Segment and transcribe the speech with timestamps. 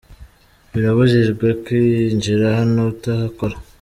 [0.71, 3.55] Birabujijwe kwinjira hano utahakora.